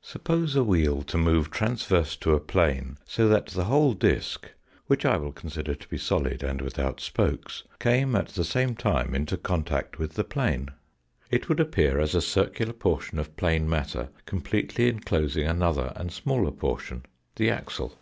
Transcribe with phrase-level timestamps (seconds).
[0.00, 4.50] Suppose a wheel to move transverse to a plane, so that the whole disk,
[4.86, 9.14] which I will consider to be solid and without spokes, came at the same time
[9.14, 10.70] into contact with the plane.
[11.30, 16.50] It would appear as a circular portion of plane matter completely enclosing another and smaller
[16.50, 17.04] portion
[17.36, 17.94] the axle.